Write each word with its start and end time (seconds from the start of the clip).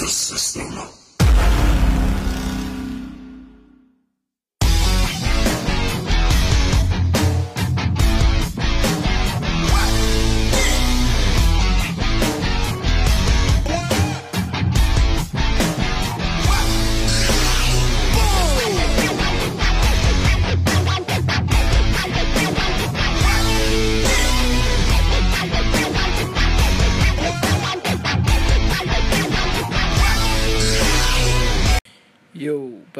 the 0.00 0.08
system. 0.08 1.03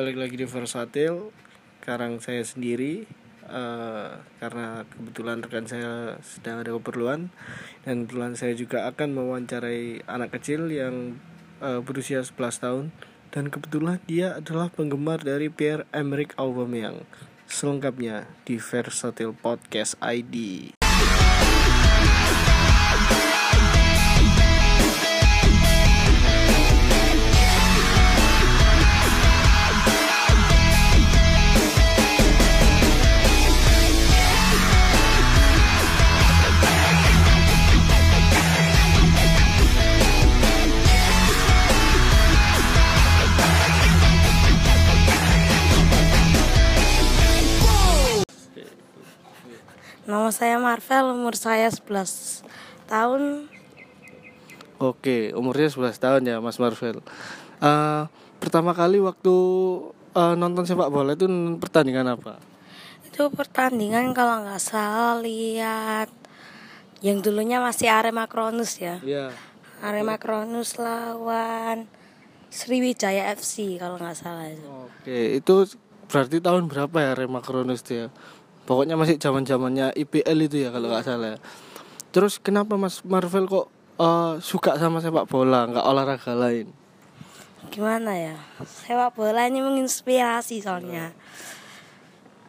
Balik 0.04 0.20
lagi 0.20 0.36
di 0.36 0.44
Versatil. 0.44 1.32
Sekarang 1.80 2.20
saya 2.20 2.44
sendiri 2.44 3.08
eh, 3.48 4.10
karena 4.20 4.84
kebetulan 4.84 5.40
rekan 5.40 5.64
saya 5.64 6.20
sedang 6.20 6.60
ada 6.60 6.76
keperluan 6.76 7.32
dan 7.88 8.04
kebetulan 8.04 8.36
saya 8.36 8.52
juga 8.52 8.84
akan 8.84 9.16
mewawancarai 9.16 10.04
anak 10.04 10.36
kecil 10.36 10.68
yang 10.68 11.16
eh, 11.64 11.80
berusia 11.80 12.20
11 12.20 12.36
tahun 12.36 12.84
dan 13.32 13.48
kebetulan 13.48 13.96
dia 14.04 14.36
adalah 14.36 14.68
penggemar 14.68 15.24
dari 15.24 15.48
Pierre 15.48 15.88
Emerick 15.96 16.36
Aubameyang. 16.36 17.08
Selengkapnya 17.48 18.28
di 18.44 18.60
Versatil 18.60 19.32
Podcast 19.32 19.96
ID. 20.04 20.83
Nama 50.24 50.40
saya 50.40 50.56
Marvel, 50.56 51.20
umur 51.20 51.36
saya 51.36 51.68
11 51.68 52.48
tahun. 52.88 53.44
Oke, 54.80 55.36
umurnya 55.36 55.68
11 55.68 56.00
tahun 56.00 56.24
ya 56.24 56.40
Mas 56.40 56.56
Marvel. 56.56 57.04
Eh, 57.60 58.02
pertama 58.40 58.72
kali 58.72 59.04
waktu 59.04 59.34
eh, 60.16 60.34
nonton 60.40 60.64
sepak 60.64 60.88
bola 60.88 61.12
itu 61.12 61.28
pertandingan 61.60 62.16
apa? 62.16 62.40
Itu 63.04 63.28
pertandingan 63.36 64.16
kalau 64.16 64.48
nggak 64.48 64.64
salah 64.64 65.20
lihat 65.20 66.08
yang 67.04 67.20
dulunya 67.20 67.60
masih 67.60 67.92
Arema 67.92 68.24
Kronus 68.24 68.80
ya. 68.80 69.04
Iya. 69.04 69.28
Arema 69.84 70.16
Kronus 70.16 70.80
lawan 70.80 71.84
Sriwijaya 72.48 73.28
FC 73.36 73.76
kalau 73.76 74.00
nggak 74.00 74.16
salah 74.16 74.48
itu. 74.48 74.64
Oke, 74.88 75.36
itu 75.36 75.76
berarti 76.08 76.40
tahun 76.40 76.64
berapa 76.64 76.96
ya 76.96 77.12
Rema 77.12 77.44
Kronus 77.44 77.84
ya? 77.92 78.08
Pokoknya 78.64 78.96
masih 78.96 79.20
zaman 79.20 79.44
zamannya 79.44 79.92
IPL 79.92 80.38
itu 80.48 80.56
ya 80.64 80.72
kalau 80.72 80.88
nggak 80.88 81.04
salah. 81.04 81.36
ya. 81.36 81.38
Terus 82.10 82.40
kenapa 82.40 82.80
Mas 82.80 83.04
Marvel 83.04 83.44
kok 83.44 83.66
eh, 84.00 84.34
suka 84.40 84.80
sama 84.80 85.04
sepak 85.04 85.28
bola, 85.28 85.68
nggak 85.68 85.84
olahraga 85.84 86.32
lain? 86.32 86.72
Gimana 87.68 88.16
ya? 88.16 88.36
Sepak 88.64 89.16
bola 89.16 89.48
ini 89.48 89.60
menginspirasi 89.60 90.64
soalnya. 90.64 91.12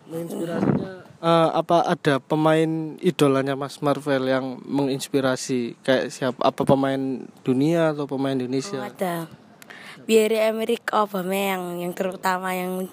Menginspirasinya 0.07 1.05
eh, 1.25 1.49
apa 1.57 1.81
ada 1.89 2.21
pemain 2.21 2.95
idolanya 3.01 3.57
Mas 3.57 3.81
Marvel 3.81 4.29
yang 4.29 4.61
menginspirasi 4.61 5.79
kayak 5.81 6.13
siapa? 6.13 6.39
Apa 6.45 6.61
pemain 6.67 7.25
dunia 7.41 7.97
atau 7.97 8.05
pemain 8.05 8.37
Indonesia? 8.37 8.85
Ada 8.85 9.25
Pierre 10.05 10.53
Emerick 10.53 10.85
Aubameyang 10.93 11.81
yang 11.81 11.93
terutama 11.97 12.53
yang 12.53 12.85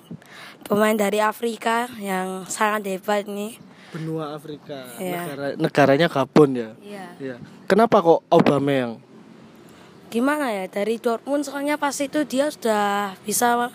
pemain 0.66 0.96
dari 0.96 1.18
Afrika 1.18 1.86
yang 1.98 2.46
sangat 2.48 2.86
hebat 2.88 3.26
nih. 3.26 3.58
Benua 3.92 4.32
Afrika, 4.32 4.88
Iya. 4.96 5.20
negara 5.20 5.46
negaranya 5.60 6.08
Gabon 6.08 6.50
ya. 6.56 6.70
Iya. 6.80 7.06
Iya. 7.20 7.36
Kenapa 7.68 8.00
kok 8.00 8.24
Aubameyang? 8.32 9.12
gimana 10.12 10.52
ya 10.52 10.68
dari 10.68 11.00
Dortmund 11.00 11.48
soalnya 11.48 11.80
pas 11.80 11.96
itu 11.96 12.20
dia 12.28 12.52
sudah 12.52 13.16
bisa 13.24 13.72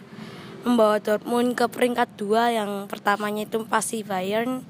membawa 0.61 1.01
Dortmund 1.01 1.57
ke 1.57 1.65
peringkat 1.65 2.13
dua 2.13 2.53
yang 2.53 2.85
pertamanya 2.85 3.49
itu 3.49 3.65
pasti 3.65 4.05
Bayern 4.05 4.61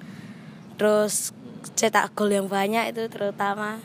terus 0.80 1.36
cetak 1.76 2.16
gol 2.16 2.32
yang 2.32 2.48
banyak 2.48 2.96
itu 2.96 3.12
terutama 3.12 3.84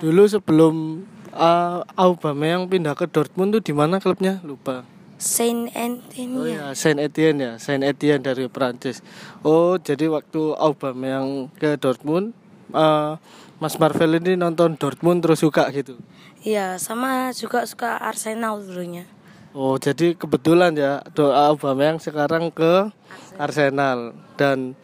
Dulu 0.00 0.24
sebelum 0.24 1.04
uh, 1.36 1.84
Aubameyang 2.00 2.64
pindah 2.64 2.96
ke 2.96 3.04
Dortmund 3.04 3.60
tuh 3.60 3.60
di 3.60 3.76
mana 3.76 4.00
klubnya? 4.00 4.40
Lupa. 4.40 4.88
Saint 5.22 5.70
Etienne 5.70 6.34
Oh 6.34 6.42
ya, 6.50 6.74
Saint 6.74 6.98
Etienne 6.98 7.38
ya, 7.38 7.52
Saint 7.62 7.86
Etienne 7.86 8.26
dari 8.26 8.50
Prancis. 8.50 9.06
Oh, 9.46 9.78
jadi 9.78 10.10
waktu 10.10 10.58
Aubameyang 10.58 11.46
ke 11.62 11.78
Dortmund, 11.78 12.34
uh, 12.74 13.14
Mas 13.62 13.78
Marvel 13.78 14.18
ini 14.18 14.34
nonton 14.34 14.74
Dortmund 14.74 15.22
terus 15.22 15.38
suka 15.38 15.70
gitu. 15.70 15.94
iya 16.42 16.74
sama 16.74 17.30
juga 17.30 17.62
suka 17.62 18.02
Arsenal 18.02 18.58
dulunya 18.58 19.06
Oh, 19.54 19.78
jadi 19.78 20.18
kebetulan 20.18 20.74
ya 20.74 20.98
Do- 21.14 21.30
Aubameyang 21.30 22.02
sekarang 22.02 22.50
ke 22.50 22.90
Arsenal 23.38 24.16
dan 24.34 24.74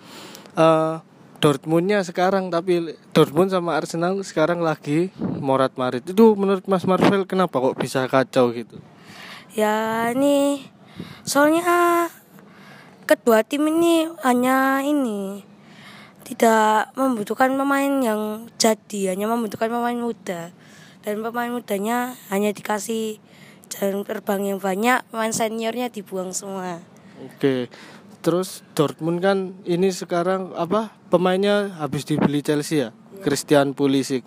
uh, 0.54 1.02
Dortmundnya 1.42 2.06
sekarang 2.06 2.54
tapi 2.54 2.94
Dortmund 3.10 3.50
sama 3.50 3.74
Arsenal 3.74 4.14
sekarang 4.22 4.62
lagi 4.62 5.10
morat 5.42 5.74
marit. 5.74 6.06
Itu 6.06 6.38
menurut 6.38 6.62
Mas 6.70 6.86
Marvel 6.86 7.26
kenapa 7.26 7.58
kok 7.58 7.74
bisa 7.74 8.06
kacau 8.06 8.54
gitu? 8.54 8.78
Ya 9.58 10.14
ini 10.14 10.62
soalnya 11.26 12.06
kedua 13.10 13.42
tim 13.42 13.66
ini 13.66 14.06
hanya 14.22 14.86
ini 14.86 15.42
tidak 16.22 16.94
membutuhkan 16.94 17.58
pemain 17.58 17.90
yang 17.98 18.46
jadi 18.54 19.18
hanya 19.18 19.26
membutuhkan 19.26 19.66
pemain 19.66 19.98
muda 19.98 20.54
dan 21.02 21.14
pemain 21.18 21.50
mudanya 21.50 22.14
hanya 22.30 22.54
dikasih 22.54 23.18
jalan 23.66 24.06
terbang 24.06 24.54
yang 24.54 24.62
banyak 24.62 25.02
pemain 25.10 25.34
seniornya 25.34 25.90
dibuang 25.90 26.30
semua 26.30 26.78
Oke. 27.18 27.66
Terus 28.18 28.66
Dortmund 28.74 29.22
kan 29.22 29.38
ini 29.62 29.90
sekarang 29.94 30.54
apa 30.58 30.90
pemainnya 31.10 31.70
habis 31.78 32.02
dibeli 32.06 32.42
Chelsea 32.42 32.86
ya? 32.86 32.90
Christian 33.22 33.74
Pulisic. 33.74 34.22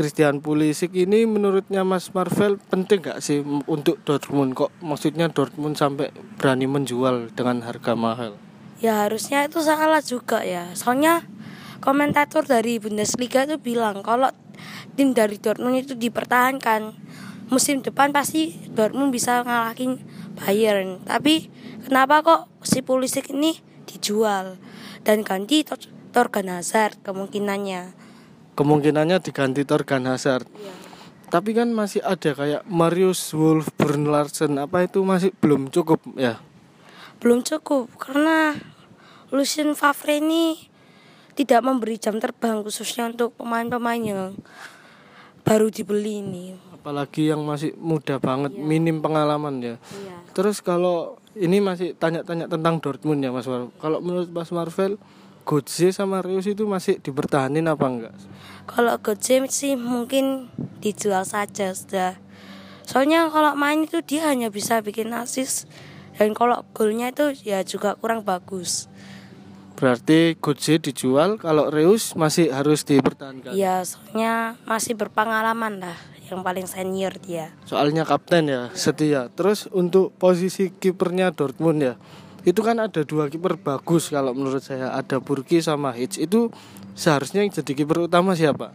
Christian 0.00 0.40
Pulisic 0.40 0.96
ini 0.96 1.28
menurutnya 1.28 1.84
Mas 1.84 2.08
Marvel 2.16 2.56
penting 2.72 3.04
gak 3.04 3.20
sih 3.20 3.44
untuk 3.68 4.00
Dortmund? 4.08 4.56
Kok 4.56 4.80
maksudnya 4.80 5.28
Dortmund 5.28 5.76
sampai 5.76 6.08
berani 6.40 6.64
menjual 6.64 7.28
dengan 7.36 7.60
harga 7.60 7.92
mahal? 7.92 8.40
ya 8.80 9.04
harusnya 9.06 9.44
itu 9.44 9.60
salah 9.60 10.00
juga 10.00 10.40
ya. 10.40 10.72
Soalnya 10.72 11.28
komentator 11.84 12.48
dari 12.48 12.80
Bundesliga 12.80 13.44
itu 13.44 13.60
bilang 13.60 14.00
kalau 14.00 14.32
tim 14.96 15.12
dari 15.12 15.36
Dortmund 15.36 15.84
itu 15.84 15.92
dipertahankan 15.92 16.96
musim 17.52 17.84
depan 17.84 18.10
pasti 18.10 18.56
Dortmund 18.72 19.12
bisa 19.12 19.44
ngalahin 19.44 20.00
Bayern. 20.40 21.04
Tapi 21.04 21.52
kenapa 21.84 22.24
kok 22.24 22.42
si 22.64 22.80
Pulisic 22.80 23.30
ini 23.30 23.60
dijual 23.84 24.56
dan 25.04 25.20
ganti 25.20 25.60
Tor- 25.60 25.92
Torgan 26.10 26.48
Hazard 26.48 26.98
kemungkinannya 27.04 27.99
Kemungkinannya 28.60 29.24
diganti 29.24 29.64
Torgan 29.64 30.04
Hazard. 30.04 30.44
Tapi 31.32 31.56
kan 31.56 31.72
masih 31.72 32.04
ada 32.04 32.36
kayak 32.36 32.68
Marius 32.68 33.32
Wolf 33.32 33.72
Larsen 33.80 34.60
apa 34.60 34.84
itu 34.84 35.00
masih 35.00 35.32
belum 35.40 35.72
cukup 35.72 36.04
ya. 36.20 36.36
belum 37.20 37.44
cukup 37.44 37.92
karena 38.00 38.56
Lucien 39.28 39.76
Favre 39.76 40.24
ini 40.24 40.56
tidak 41.36 41.60
memberi 41.62 42.00
jam 42.00 42.16
terbang 42.16 42.64
khususnya 42.64 43.12
untuk 43.12 43.36
pemain-pemain 43.36 44.00
yang 44.00 44.32
baru 45.44 45.68
dibeli 45.68 46.24
ini 46.24 46.56
Apalagi 46.80 47.28
yang 47.28 47.44
masih 47.44 47.76
muda 47.76 48.16
banget, 48.16 48.56
minim 48.56 49.04
pengalaman 49.04 49.60
ya. 49.60 49.76
Iya. 49.76 50.16
Terus 50.32 50.64
kalau 50.64 51.20
ini 51.36 51.60
masih 51.60 51.92
tanya-tanya 51.92 52.48
tentang 52.48 52.80
Dortmund 52.80 53.20
ya 53.20 53.28
Mas 53.28 53.44
Marvel. 53.44 53.68
Kalau 53.76 54.00
menurut 54.00 54.32
Mas 54.32 54.48
Marvel, 54.48 54.96
Götze 55.44 55.90
sama 55.90 56.20
Reus 56.22 56.46
itu 56.46 56.64
masih 56.68 57.00
dipertahanin 57.02 57.66
apa 57.66 57.86
enggak? 57.86 58.14
Kalau 58.70 58.94
Götze 59.02 59.42
sih 59.50 59.74
mungkin 59.74 60.48
dijual 60.78 61.26
saja 61.26 61.74
sudah. 61.74 62.16
Soalnya 62.86 63.30
kalau 63.30 63.54
main 63.54 63.86
itu 63.86 64.02
dia 64.02 64.26
hanya 64.30 64.50
bisa 64.50 64.82
bikin 64.82 65.14
assist 65.14 65.70
dan 66.18 66.34
kalau 66.34 66.66
golnya 66.74 67.10
itu 67.10 67.32
ya 67.46 67.62
juga 67.62 67.96
kurang 67.96 68.26
bagus. 68.26 68.90
Berarti 69.80 70.36
Götze 70.36 70.76
dijual, 70.76 71.40
kalau 71.40 71.72
Reus 71.72 72.12
masih 72.12 72.52
harus 72.52 72.84
dipertahankan. 72.84 73.56
Ya 73.56 73.80
soalnya 73.80 74.60
masih 74.68 74.92
berpengalaman 74.92 75.80
lah 75.80 75.96
yang 76.28 76.44
paling 76.44 76.68
senior 76.68 77.16
dia. 77.16 77.50
Soalnya 77.64 78.04
kapten 78.04 78.46
ya, 78.46 78.68
setia. 78.76 79.32
Terus 79.32 79.66
untuk 79.72 80.12
posisi 80.20 80.68
kipernya 80.68 81.32
Dortmund 81.32 81.80
ya. 81.80 81.94
Itu 82.42 82.64
kan 82.64 82.80
ada 82.80 83.04
dua 83.04 83.28
kiper 83.28 83.60
bagus 83.60 84.08
kalau 84.08 84.32
menurut 84.32 84.64
saya. 84.64 84.96
Ada 84.96 85.20
Burki 85.20 85.60
sama 85.60 85.92
Hitch. 85.92 86.16
Itu 86.16 86.48
seharusnya 86.96 87.44
yang 87.44 87.52
jadi 87.52 87.72
kiper 87.76 88.08
utama 88.08 88.32
siapa? 88.32 88.72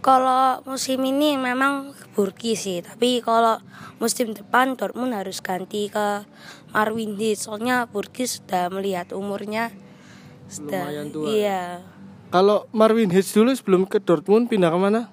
Kalau 0.00 0.64
musim 0.64 1.04
ini 1.04 1.36
memang 1.36 1.92
Burki 2.16 2.56
sih, 2.56 2.80
tapi 2.80 3.20
kalau 3.20 3.60
musim 4.00 4.32
depan 4.32 4.72
Dortmund 4.72 5.12
harus 5.12 5.44
ganti 5.44 5.92
ke 5.92 6.24
Marwin 6.72 7.20
Hitch. 7.20 7.44
Soalnya 7.44 7.84
Burki 7.84 8.24
sudah 8.24 8.72
melihat 8.72 9.12
umurnya 9.12 9.68
sudah 10.50 10.82
Lumayan 10.88 11.06
tua. 11.14 11.26
iya. 11.30 11.62
Kalau 12.30 12.70
Marvin 12.70 13.10
Hitch 13.10 13.34
dulu 13.34 13.50
sebelum 13.50 13.82
ke 13.90 13.98
Dortmund 13.98 14.46
pindah 14.46 14.70
ke 14.70 14.78
mana? 14.78 15.10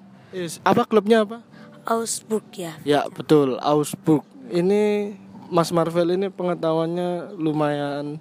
Apa 0.62 0.86
klubnya 0.86 1.26
apa? 1.26 1.42
Augsburg 1.82 2.46
ya. 2.54 2.78
Ya 2.86 3.00
betul, 3.10 3.58
Augsburg. 3.58 4.22
Ini 4.48 5.12
Mas 5.48 5.72
Marvel 5.72 6.14
ini 6.14 6.28
pengetahuannya 6.28 7.36
lumayan 7.40 8.20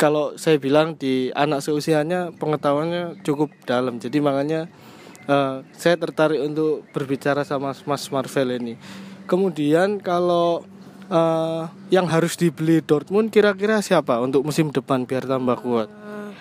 kalau 0.00 0.34
saya 0.34 0.58
bilang 0.58 0.98
di 0.98 1.30
anak 1.30 1.62
seusianya 1.62 2.34
pengetahuannya 2.34 3.22
cukup 3.22 3.54
dalam. 3.62 4.02
Jadi 4.02 4.18
makanya 4.18 4.66
eh, 5.30 5.62
saya 5.78 5.94
tertarik 5.94 6.42
untuk 6.42 6.82
berbicara 6.90 7.46
sama 7.46 7.70
Mas 7.86 8.10
Marvel 8.10 8.58
ini. 8.58 8.74
Kemudian 9.30 10.02
kalau 10.02 10.66
eh, 11.06 11.62
yang 11.94 12.10
harus 12.10 12.34
dibeli 12.34 12.82
Dortmund 12.82 13.30
kira-kira 13.30 13.78
siapa 13.78 14.18
untuk 14.18 14.42
musim 14.42 14.74
depan 14.74 15.06
biar 15.06 15.22
tambah 15.22 15.62
kuat? 15.62 15.86
Hmm, 15.86 16.34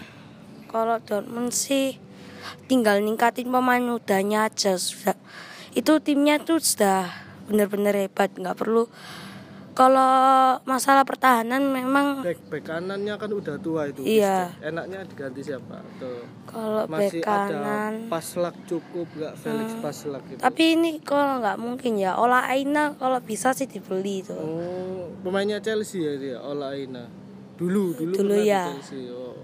Kalau 0.66 0.98
Dortmund 1.04 1.54
sih 1.54 2.02
tinggal 2.66 3.04
ningkatin 3.04 3.52
pemain 3.52 3.84
mudanya 3.84 4.50
aja 4.50 4.74
sudah. 4.80 5.14
Itu 5.72 6.02
timnya 6.02 6.42
tuh 6.42 6.60
sudah 6.60 7.08
benar-benar 7.46 7.96
hebat, 7.96 8.34
nggak 8.34 8.58
perlu. 8.58 8.90
Kalau 9.72 10.60
masalah 10.68 11.08
pertahanan 11.08 11.72
memang 11.72 12.20
Back 12.28 12.44
back 12.52 12.64
kanannya 12.68 13.16
kan 13.16 13.32
udah 13.32 13.56
tua 13.56 13.88
itu. 13.88 14.04
Iya. 14.04 14.52
Enaknya 14.60 15.08
diganti 15.08 15.42
siapa? 15.48 15.80
Tuh. 15.96 16.28
kalau 16.44 16.84
Masih 16.92 17.24
bek 17.24 17.24
kanan. 17.24 17.94
ada 18.04 18.12
Paslak 18.12 18.56
cukup 18.68 19.08
nggak 19.16 19.34
Felix 19.40 19.72
Paslak 19.80 20.24
gitu. 20.28 20.40
Tapi 20.44 20.64
ini 20.76 21.00
kalau 21.00 21.40
nggak 21.40 21.56
mungkin 21.56 21.96
ya. 21.96 22.20
Ola 22.20 22.52
Aina 22.52 23.00
kalau 23.00 23.24
bisa 23.24 23.56
sih 23.56 23.72
dibeli 23.72 24.28
itu. 24.28 24.36
Oh, 24.36 25.08
pemainnya 25.24 25.64
Chelsea 25.64 26.04
ya 26.04 26.14
dia, 26.20 26.38
Ola 26.44 26.76
Aina. 26.76 27.08
Dulu, 27.56 27.96
dulu, 27.96 28.14
Dulu 28.20 28.36
ya. 28.44 28.76
Chelsea. 28.76 29.08
Oh. 29.08 29.40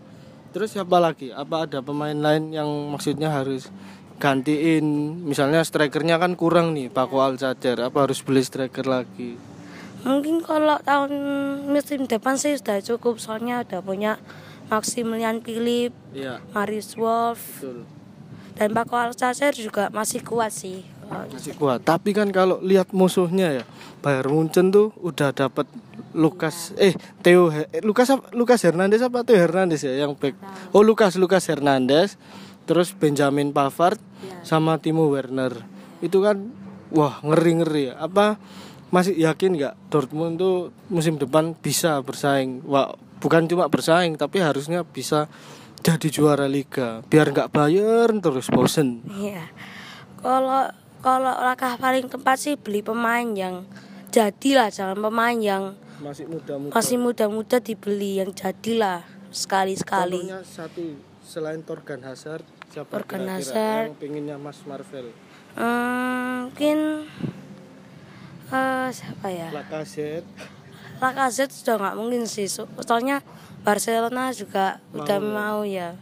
Terus 0.51 0.75
siapa 0.75 0.99
lagi? 0.99 1.31
Apa 1.31 1.69
ada 1.69 1.79
pemain 1.79 2.17
lain 2.17 2.51
yang 2.51 2.67
maksudnya 2.91 3.31
harus 3.31 3.71
gantiin? 4.19 4.83
Misalnya 5.23 5.63
strikernya 5.63 6.19
kan 6.19 6.35
kurang 6.35 6.75
nih, 6.75 6.91
Paco 6.91 7.23
Alcacer. 7.23 7.79
Apa 7.79 8.03
harus 8.03 8.19
beli 8.19 8.43
striker 8.43 8.83
lagi? 8.83 9.56
Mungkin 10.03 10.41
kalau 10.41 10.77
tahun 10.81 11.11
musim 11.65 12.05
depan 12.05 12.37
sih 12.37 12.53
sudah 12.55 12.79
cukup 12.79 13.17
soalnya 13.17 13.65
udah 13.65 13.81
punya 13.81 14.11
Maximilian 14.67 15.39
Philip, 15.39 15.95
Iya, 16.11 16.43
Marius 16.51 16.93
Wolf, 16.93 17.39
betul. 17.63 17.87
dan 18.53 18.69
Paco 18.75 18.95
Alcacer 18.95 19.55
juga 19.55 19.87
masih 19.89 20.19
kuat 20.21 20.51
sih. 20.51 20.83
Masih 21.07 21.55
kuat. 21.55 21.81
Tapi 21.81 22.11
kan 22.11 22.27
kalau 22.29 22.59
lihat 22.59 22.91
musuhnya 22.91 23.63
ya, 23.63 23.63
Bayern 24.03 24.27
Munchen 24.27 24.69
tuh 24.69 24.91
udah 24.99 25.31
dapat 25.31 25.63
Lukas 26.11 26.75
eh 26.75 26.91
Theo 27.23 27.47
He- 27.47 27.69
eh, 27.71 27.79
Lukas 27.79 28.11
Lukas 28.35 28.59
Hernandez 28.59 28.99
apa 28.99 29.23
Theo 29.23 29.39
Hernandez 29.39 29.81
ya 29.81 29.95
yang 29.95 30.19
back. 30.19 30.35
Oh, 30.75 30.83
Lukas 30.83 31.15
Lukas 31.15 31.47
Hernandez. 31.47 32.19
Terus 32.67 32.91
Benjamin 32.91 33.55
Pavard 33.55 33.95
sama 34.43 34.75
Timo 34.75 35.07
Werner. 35.07 35.55
Itu 36.03 36.19
kan 36.19 36.51
wah 36.91 37.23
ngeri-ngeri 37.23 37.95
ya. 37.95 38.03
Apa 38.03 38.35
masih 38.87 39.13
yakin 39.13 39.51
nggak 39.53 39.75
Dortmund 39.87 40.37
tuh 40.37 40.55
musim 40.87 41.15
depan 41.15 41.51
bisa 41.53 41.99
bersaing? 41.99 42.63
Wah, 42.63 42.93
bukan 43.19 43.45
cuma 43.45 43.67
bersaing 43.67 44.15
tapi 44.15 44.39
harusnya 44.39 44.83
bisa 44.83 45.27
jadi 45.77 46.07
juara 46.07 46.47
liga 46.47 47.03
biar 47.05 47.29
nggak 47.29 47.51
Bayern 47.51 48.19
terus 48.19 48.47
bosen. 48.47 49.03
Iya. 49.09 49.43
Kalau 50.17 50.71
kalau 50.99 51.33
langkah 51.37 51.77
paling 51.77 52.07
tepat 52.07 52.37
sih 52.37 52.55
beli 52.55 52.81
pemain 52.81 53.27
yang 53.27 53.63
jadilah 54.09 54.67
jangan 54.67 54.97
pemain 54.97 55.37
yang 55.37 55.63
Masih 55.97 56.25
muda-muda. 56.25 56.73
masih 56.73 56.97
muda-muda 56.97 57.57
dibeli 57.57 58.17
yang 58.17 58.31
jadilah 58.31 59.01
sekali-sekali. 59.29 60.25
Contohnya 60.25 60.41
satu 60.41 60.83
selain 61.21 61.61
Torgan 61.61 62.01
Hazard 62.01 62.45
siapa 62.67 62.89
Torgan 62.89 63.25
kira-kira 63.25 63.37
Hazard. 63.37 63.85
yang 63.85 63.97
pengennya 63.99 64.37
Mas 64.37 64.59
Marvel 64.63 65.11
Hmm, 65.53 66.49
mungkin 66.49 67.09
eh 68.47 68.89
siapa 68.89 69.27
ya? 69.27 69.51
Lacazette 69.51 70.27
Lacazette 70.97 71.53
sudah 71.53 71.75
nggak 71.77 71.95
mungkin 71.95 72.23
sih. 72.25 72.47
So- 72.47 72.69
Soalnya 72.79 73.21
Barcelona 73.61 74.31
juga 74.31 74.79
udah 74.91 75.19
mau 75.19 75.61
ya. 75.61 75.93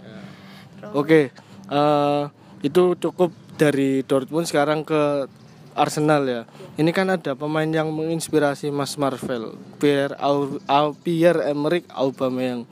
Oke 0.93 1.33
eh, 1.67 2.23
itu 2.61 2.83
cukup 2.95 3.33
dari 3.55 4.01
Dortmund 4.01 4.45
sekarang 4.45 4.81
ke 4.81 5.25
Arsenal 5.73 6.23
ya. 6.23 6.41
Ini 6.75 6.87
kan 6.89 7.09
ada 7.09 7.33
pemain 7.33 7.67
yang 7.67 7.89
menginspirasi 7.89 8.69
Mas 8.69 8.95
Marvel 8.95 9.57
Pierre 9.75 10.15
Au, 10.15 10.61
Au- 10.63 10.95
Pierre 10.95 11.49
Emerick 11.49 11.89
Aubameyang. 11.89 12.63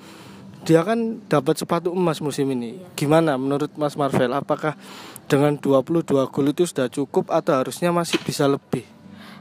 Dia 0.63 0.79
kan 0.79 1.19
dapat 1.27 1.59
sepatu 1.59 1.91
emas 1.91 2.23
musim 2.23 2.47
ini. 2.47 2.79
Gimana 2.95 3.35
menurut 3.35 3.73
Mas 3.75 3.99
Marvel? 3.99 4.31
Apakah 4.31 4.79
dengan 5.27 5.59
22 5.59 6.07
gol 6.29 6.47
itu 6.47 6.63
sudah 6.63 6.87
cukup 6.87 7.27
atau 7.27 7.59
harusnya 7.59 7.91
masih 7.91 8.15
bisa 8.21 8.47
lebih 8.47 8.87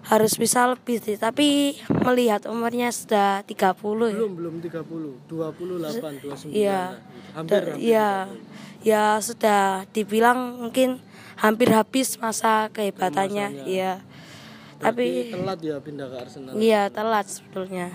Harus 0.03 0.35
bisa 0.35 0.67
lebih 0.67 0.99
sih, 0.99 1.15
tapi 1.15 1.79
melihat 2.03 2.45
umurnya 2.45 2.91
sudah 2.91 3.43
30 3.43 4.11
ya. 4.11 4.19
belum 4.19 4.33
belum 4.35 4.55
30 4.59 5.31
28 5.31 6.21
29 6.21 6.51
Iya. 6.53 6.99
hampir, 7.33 7.63
Da- 7.65 7.79
Iya. 7.79 8.09
Ya 8.83 9.05
sudah 9.19 9.87
dibilang 9.89 10.59
mungkin 10.61 10.99
hampir 11.37 11.71
habis 11.71 12.19
masa 12.19 12.67
kehebatannya. 12.69 13.63
Iya. 13.65 14.03
tapi 14.77 15.31
Tapi 15.31 15.39
telat 15.39 15.59
ya 15.63 15.77
pindah 15.79 16.07
ke 16.09 16.17
Arsenal 16.19 16.53
iya 16.59 16.91
telat 16.91 17.31
sebetulnya. 17.31 17.95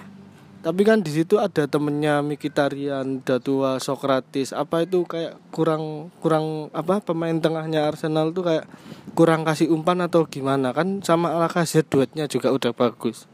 Tapi 0.67 0.83
kan 0.83 0.99
di 0.99 1.15
situ 1.15 1.39
ada 1.39 1.63
temennya 1.63 2.19
Mkhitaryan 2.19 3.23
Datua 3.23 3.79
Sokratis 3.79 4.51
apa 4.51 4.83
itu 4.83 5.07
kayak 5.07 5.39
kurang 5.55 6.11
kurang 6.19 6.67
apa 6.75 6.99
pemain 6.99 7.39
tengahnya 7.39 7.87
Arsenal 7.87 8.35
tuh 8.35 8.43
kayak 8.43 8.67
kurang 9.15 9.47
kasih 9.47 9.71
umpan 9.71 10.03
atau 10.03 10.27
gimana 10.27 10.75
kan 10.75 10.99
sama 10.99 11.31
Lacazette 11.39 11.87
duetnya 11.87 12.27
juga 12.27 12.51
udah 12.51 12.75
bagus 12.75 13.31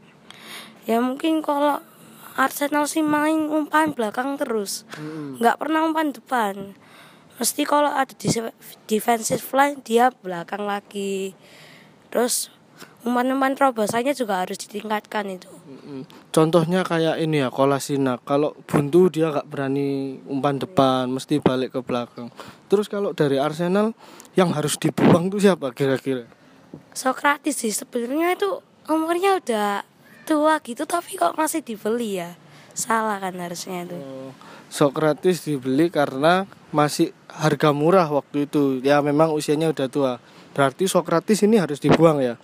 Ya 0.84 1.00
mungkin 1.00 1.40
kalau 1.40 1.80
Arsenal 2.36 2.84
sih 2.84 3.00
main 3.00 3.48
umpan 3.48 3.96
belakang 3.96 4.36
terus. 4.36 4.84
nggak 5.40 5.56
pernah 5.56 5.80
umpan 5.86 6.12
depan. 6.12 6.76
Mesti 7.40 7.62
kalau 7.66 7.90
ada 7.90 8.12
di 8.14 8.28
defensive 8.86 9.42
line 9.56 9.80
dia 9.80 10.12
belakang 10.12 10.68
lagi. 10.68 11.32
Terus 12.12 12.52
umpan-umpan 13.04 13.54
terobosannya 13.54 14.16
juga 14.16 14.42
harus 14.42 14.56
ditingkatkan 14.56 15.28
itu. 15.28 15.52
Contohnya 16.34 16.82
kayak 16.82 17.20
ini 17.20 17.44
ya 17.44 17.52
Kolasinac 17.52 18.24
kalau 18.26 18.56
buntu 18.66 19.12
dia 19.12 19.30
nggak 19.30 19.46
berani 19.46 20.18
umpan 20.26 20.58
depan 20.58 21.06
mesti 21.06 21.38
balik 21.38 21.76
ke 21.76 21.80
belakang 21.84 22.32
terus 22.66 22.90
kalau 22.90 23.14
dari 23.14 23.38
Arsenal 23.38 23.94
yang 24.34 24.50
harus 24.50 24.74
dibuang 24.80 25.30
tuh 25.30 25.38
siapa 25.38 25.70
kira-kira 25.70 26.26
Sokratis 26.94 27.58
sih 27.58 27.70
sebenarnya 27.70 28.34
itu 28.34 28.50
umurnya 28.90 29.38
udah 29.38 29.86
tua 30.24 30.58
gitu 30.64 30.88
tapi 30.88 31.14
kok 31.14 31.36
masih 31.36 31.60
dibeli 31.62 32.18
ya. 32.18 32.34
Salah 32.74 33.22
kan 33.22 33.38
harusnya 33.38 33.86
itu. 33.86 33.94
Oh, 33.94 34.34
Sokrates 34.66 35.46
dibeli 35.46 35.86
karena 35.92 36.50
masih 36.74 37.14
harga 37.30 37.70
murah 37.70 38.10
waktu 38.10 38.50
itu. 38.50 38.82
Ya 38.82 38.98
memang 38.98 39.30
usianya 39.30 39.70
udah 39.70 39.86
tua. 39.86 40.12
Berarti 40.54 40.90
Sokrates 40.90 41.42
ini 41.46 41.62
harus 41.62 41.78
dibuang 41.78 42.18
ya. 42.18 42.34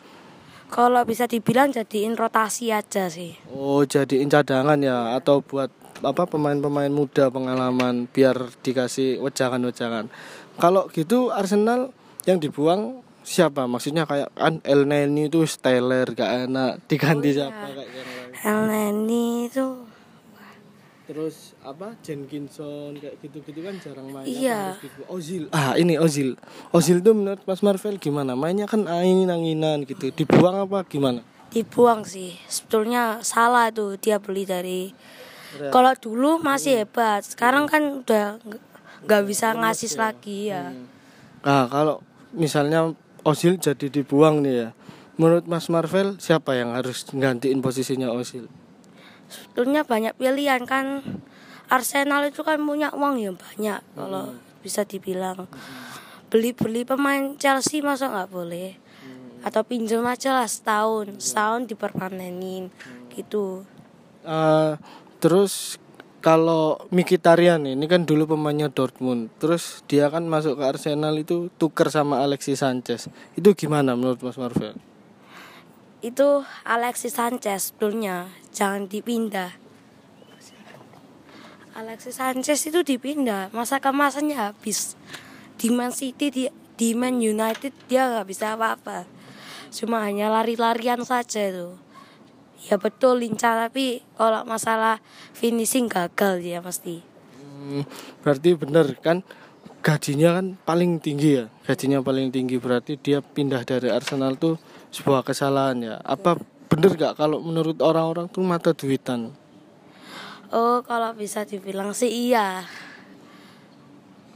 Kalau 0.71 1.03
bisa 1.03 1.27
dibilang 1.27 1.75
jadiin 1.75 2.15
rotasi 2.15 2.71
aja 2.71 3.11
sih. 3.11 3.35
Oh, 3.51 3.83
jadiin 3.83 4.31
cadangan 4.31 4.79
ya 4.79 5.19
atau 5.19 5.43
buat 5.43 5.69
apa 6.01 6.25
pemain-pemain 6.25 6.89
muda 6.89 7.29
pengalaman 7.29 8.09
biar 8.09 8.55
dikasih 8.63 9.21
wejangan-wejangan. 9.21 10.09
Kalau 10.57 10.87
gitu 10.95 11.35
Arsenal 11.35 11.93
yang 12.25 12.39
dibuang 12.39 13.03
siapa? 13.27 13.69
Maksudnya 13.69 14.09
kayak 14.09 14.33
kan 14.33 14.65
El 14.65 14.89
Neni 14.89 15.29
itu 15.29 15.45
Steller 15.45 16.09
gak 16.15 16.49
enak 16.49 16.87
diganti 16.89 17.37
siapa 17.37 17.67
kayak 17.69 17.89
lain. 17.91 18.21
Elneny 18.41 19.53
itu 19.53 19.80
Terus 21.11 21.59
apa 21.67 21.99
Jenkinson 22.07 22.95
kayak 22.95 23.19
gitu-gitu 23.19 23.67
kan 23.67 23.75
jarang 23.83 24.15
main. 24.15 24.23
Iya. 24.31 24.79
harus 24.79 24.87
dibuang? 24.87 25.09
Ozil. 25.11 25.43
Ah, 25.51 25.75
ini 25.75 25.99
Ozil. 25.99 26.39
Ozil 26.71 27.03
tuh 27.03 27.19
menurut 27.19 27.43
Mas 27.51 27.67
Marvel 27.67 27.99
gimana? 27.99 28.39
Mainnya 28.39 28.71
kan 28.71 28.87
angin-anginan 28.87 29.83
gitu. 29.91 30.15
Dibuang 30.15 30.63
apa 30.63 30.87
gimana? 30.87 31.27
dibuang 31.51 32.07
sih. 32.07 32.39
Sebetulnya 32.47 33.27
salah 33.27 33.75
tuh 33.75 33.99
dia 33.99 34.23
beli 34.23 34.47
dari 34.47 34.95
kalau 35.75 35.99
dulu 35.99 36.39
masih 36.39 36.87
hebat, 36.87 37.27
sekarang 37.27 37.67
kan 37.67 38.07
udah 38.07 38.39
nggak- 39.03 39.27
bisa 39.27 39.51
ngasis 39.51 39.99
lagi 39.99 40.55
ya. 40.55 40.71
Nah, 41.43 41.67
kalau 41.67 41.99
misalnya 42.31 42.95
Ozil 43.27 43.59
jadi 43.59 43.91
dibuang 43.91 44.47
nih 44.47 44.55
ya. 44.55 44.69
menurut 45.19 45.45
Mas 45.45 45.69
Marvel 45.69 46.17
siapa 46.17 46.57
yang 46.57 46.73
harus 46.73 47.05
gantiin 47.13 47.61
posisinya 47.61 48.09
Osil? 48.09 48.49
Sebetulnya 49.31 49.87
banyak 49.87 50.19
pilihan 50.19 50.67
kan. 50.67 51.01
Arsenal 51.71 52.27
itu 52.27 52.43
kan 52.43 52.59
punya 52.59 52.91
uang 52.91 53.23
ya 53.23 53.31
banyak 53.31 53.79
kalau 53.95 54.35
bisa 54.59 54.83
dibilang. 54.83 55.47
Beli-beli 56.27 56.83
pemain 56.83 57.39
Chelsea 57.39 57.79
masa 57.79 58.11
nggak 58.11 58.31
boleh? 58.35 58.75
Atau 59.47 59.63
pinjam 59.63 60.03
aja 60.05 60.35
lah 60.35 60.51
setahun 60.51 61.23
setahun 61.23 61.71
dipermanenin 61.71 62.75
gitu. 63.15 63.63
Eh, 64.27 64.73
terus 65.23 65.79
kalau 66.21 66.77
Mkhitaryan 66.93 67.65
ini 67.65 67.89
kan 67.89 68.05
dulu 68.05 68.37
pemainnya 68.37 68.69
Dortmund, 68.69 69.33
terus 69.41 69.81
dia 69.89 70.13
kan 70.13 70.29
masuk 70.29 70.61
ke 70.61 70.65
Arsenal 70.69 71.17
itu 71.17 71.49
tuker 71.57 71.89
sama 71.89 72.21
Alexis 72.21 72.61
Sanchez. 72.61 73.09
Itu 73.33 73.57
gimana 73.57 73.97
menurut 73.97 74.21
Mas 74.21 74.37
Marvel? 74.37 74.77
Itu 76.01 76.45
Alexis 76.65 77.17
Sanchez 77.17 77.73
sebetulnya 77.73 78.33
jangan 78.57 78.89
dipindah. 78.89 79.53
Alexis 81.77 82.19
Sanchez 82.19 82.61
itu 82.67 82.81
dipindah. 82.83 83.53
Masa 83.53 83.79
kemasannya 83.79 84.37
habis. 84.37 84.97
Di 85.61 85.69
Man 85.69 85.93
City 85.93 86.33
di, 86.33 86.45
di 86.77 86.97
Man 86.97 87.21
United 87.21 87.73
dia 87.89 88.09
nggak 88.09 88.27
bisa 88.29 88.57
apa-apa. 88.57 89.05
Cuma 89.71 90.03
hanya 90.03 90.33
lari-larian 90.33 91.05
saja 91.05 91.47
itu. 91.47 91.77
Ya 92.69 92.77
betul 92.77 93.25
lincah 93.25 93.69
tapi 93.69 94.05
kalau 94.17 94.45
masalah 94.45 95.01
finishing 95.33 95.89
gagal 95.89 96.45
dia 96.45 96.61
pasti. 96.61 97.01
Hmm, 97.37 97.85
berarti 98.21 98.57
bener 98.57 98.97
kan? 99.01 99.25
Gajinya 99.81 100.37
kan 100.37 100.47
paling 100.69 101.01
tinggi 101.01 101.41
ya. 101.41 101.45
Gajinya 101.65 102.05
paling 102.05 102.29
tinggi 102.29 102.61
berarti 102.61 103.01
dia 103.01 103.25
pindah 103.25 103.65
dari 103.65 103.89
Arsenal 103.89 104.37
tuh 104.37 104.61
sebuah 104.91 105.23
kesalahan 105.23 105.79
ya. 105.81 105.97
Apa 106.03 106.39
bener 106.67 106.95
gak 106.95 107.19
kalau 107.19 107.43
menurut 107.43 107.79
orang-orang 107.83 108.31
tuh 108.31 108.43
mata 108.43 108.71
duitan? 108.71 109.35
oh 110.51 110.83
kalau 110.83 111.15
bisa 111.15 111.47
dibilang 111.47 111.95
sih 111.95 112.11
iya 112.11 112.67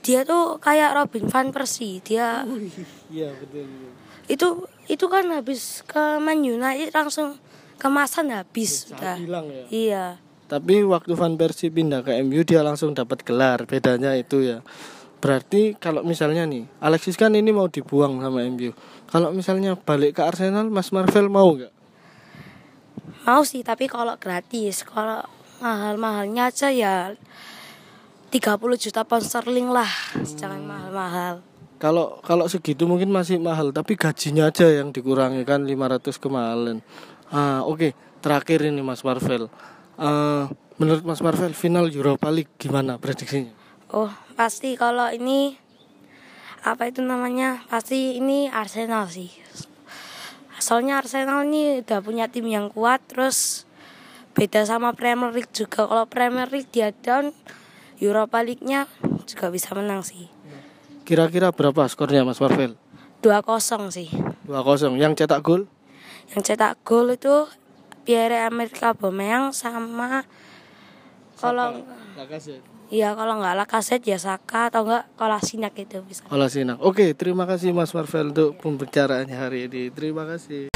dia 0.04 0.22
tuh 0.22 0.60
kayak 0.60 0.94
Robin 0.94 1.26
van 1.26 1.48
Persie 1.50 1.98
dia 1.98 2.44
Iya 3.10 3.34
betul. 3.34 3.66
itu 4.30 4.48
itu 4.86 5.06
kan 5.08 5.24
habis 5.32 5.82
ke 5.82 6.20
Man 6.20 6.44
United 6.44 6.92
langsung 6.92 7.34
kemasan 7.80 8.30
habis 8.30 8.88
udah 8.92 9.16
hilang 9.18 9.46
ya. 9.48 9.64
iya 9.68 10.04
Tapi 10.44 10.84
waktu 10.84 11.16
Van 11.16 11.34
Persie 11.34 11.72
pindah 11.72 12.04
ke 12.04 12.20
MU 12.20 12.44
dia 12.44 12.60
langsung 12.60 12.92
dapat 12.92 13.24
gelar. 13.24 13.64
Bedanya 13.64 14.12
itu 14.12 14.44
ya. 14.44 14.60
Berarti 15.24 15.72
kalau 15.80 16.04
misalnya 16.04 16.44
nih 16.44 16.68
Alexis 16.84 17.16
kan 17.16 17.32
ini 17.32 17.48
mau 17.48 17.64
dibuang 17.64 18.20
sama 18.20 18.44
MU. 18.44 18.76
Kalau 19.08 19.32
misalnya 19.32 19.72
balik 19.72 20.20
ke 20.20 20.22
Arsenal, 20.22 20.68
Mas 20.68 20.92
Marvel 20.92 21.32
mau 21.32 21.48
nggak? 21.56 21.72
mau 23.24 23.40
sih 23.40 23.64
tapi 23.64 23.88
kalau 23.88 24.20
gratis 24.20 24.84
kalau 24.84 25.24
mahal-mahalnya 25.64 26.52
aja 26.52 26.68
ya 26.68 27.16
30 28.28 28.60
juta 28.76 29.00
pound 29.00 29.24
sterling 29.24 29.72
lah 29.72 29.88
jangan 30.36 30.60
mahal-mahal 30.60 31.40
Kalau 31.80 32.20
kalau 32.24 32.48
segitu 32.48 32.88
mungkin 32.88 33.12
masih 33.12 33.36
mahal, 33.36 33.68
tapi 33.68 33.98
gajinya 33.98 34.48
aja 34.48 34.64
yang 34.72 34.88
dikurangi 34.94 35.44
kan 35.44 35.68
500 35.68 36.16
kemahalan. 36.16 36.80
Ah, 37.28 37.60
oke. 37.60 37.92
Terakhir 38.24 38.72
ini 38.72 38.80
Mas 38.80 39.04
Marvel. 39.04 39.52
Eh, 40.00 40.44
menurut 40.80 41.04
Mas 41.04 41.20
Marvel 41.20 41.52
final 41.52 41.92
Europa 41.92 42.32
League 42.32 42.56
gimana 42.56 42.96
prediksinya? 42.96 43.63
Oh 43.94 44.10
pasti 44.34 44.74
kalau 44.74 45.14
ini 45.14 45.54
apa 46.66 46.90
itu 46.90 46.98
namanya? 47.06 47.62
Pasti 47.70 48.18
ini 48.18 48.50
Arsenal 48.50 49.06
sih. 49.06 49.30
Soalnya 50.58 50.98
Arsenal 50.98 51.46
ini 51.46 51.86
udah 51.86 52.00
punya 52.02 52.26
tim 52.26 52.50
yang 52.50 52.66
kuat 52.74 52.98
terus 53.06 53.68
beda 54.34 54.66
sama 54.66 54.90
Premier 54.98 55.30
League 55.30 55.54
juga. 55.54 55.86
Kalau 55.86 56.10
Premier 56.10 56.50
League 56.50 56.72
dia 56.74 56.90
down 56.90 57.30
Europa 58.02 58.42
League-nya 58.42 58.90
juga 59.30 59.54
bisa 59.54 59.70
menang 59.78 60.02
sih. 60.02 60.26
Kira-kira 61.06 61.54
berapa 61.54 61.86
skornya 61.86 62.26
Mas 62.26 62.40
Marvel? 62.42 62.74
2-0 63.22 63.94
sih. 63.94 64.08
2-0. 64.48 64.98
Yang 64.98 65.24
cetak 65.24 65.40
gol? 65.44 65.68
yang 66.32 66.40
cetak 66.40 66.80
gol 66.86 67.12
itu 67.12 67.44
Pierre 68.04 68.48
Amerika 68.48 68.96
Aubameyang 68.96 69.52
sama 69.52 70.24
kalau 71.36 71.84
iya 72.94 73.10
kalau 73.18 73.42
nggak 73.42 73.58
Lacazette 73.58 74.06
ya 74.06 74.18
Saka 74.22 74.70
atau 74.70 74.86
enggak 74.86 75.10
Kolasinac 75.18 75.74
itu 75.74 75.98
bisa 76.06 76.22
Olah 76.30 76.46
Sinak. 76.46 76.78
Oke, 76.78 77.10
terima 77.18 77.42
kasih 77.50 77.74
Mas 77.74 77.90
Marvel 77.90 78.30
untuk 78.30 78.54
pembicaraannya 78.62 79.34
hari 79.34 79.66
ini. 79.66 79.90
Terima 79.90 80.22
kasih. 80.22 80.73